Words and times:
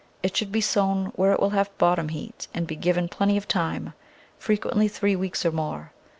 It 0.23 0.35
should 0.35 0.51
be 0.51 0.61
sown 0.61 1.11
where 1.15 1.31
it 1.31 1.39
will 1.39 1.51
have 1.51 1.77
bottom 1.77 2.09
heat 2.09 2.47
and 2.55 2.65
be 2.65 2.75
given 2.75 3.07
plenty 3.07 3.37
of 3.37 3.47
time, 3.47 3.93
frequently 4.39 4.87
three 4.87 5.15
weeks 5.15 5.45
or 5.45 5.51
more. 5.51 5.91